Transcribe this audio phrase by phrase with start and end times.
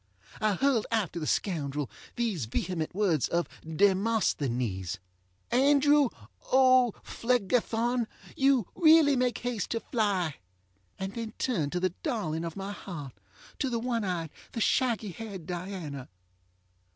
[0.41, 4.97] I hurled after the scoundrel these vehement words of DemosthenesŌĆö
[5.51, 6.09] Andrew
[6.51, 10.37] OŌĆÖPhlegethon, you really make haste to fly,
[10.97, 13.13] and then turned to the darling of my heart,
[13.59, 14.31] to the one eyed!
[14.53, 16.09] the shaggy haired Diana.